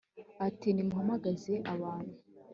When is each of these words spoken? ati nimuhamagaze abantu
ati 0.47 0.67
nimuhamagaze 0.71 1.53
abantu 1.73 2.13